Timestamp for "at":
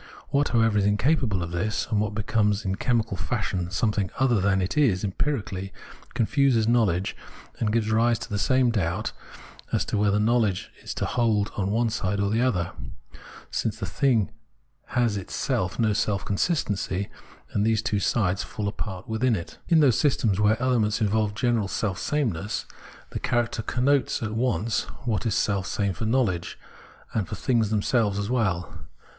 24.23-24.33